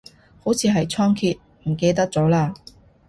[0.43, 2.55] 好似係倉頡，唔記得咗嘞